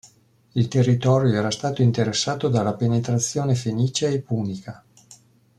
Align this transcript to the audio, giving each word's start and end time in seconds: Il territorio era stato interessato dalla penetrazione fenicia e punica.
Il 0.53 0.67
territorio 0.67 1.35
era 1.37 1.51
stato 1.51 1.83
interessato 1.83 2.47
dalla 2.47 2.73
penetrazione 2.73 3.53
fenicia 3.53 4.07
e 4.07 4.19
punica. 4.19 4.83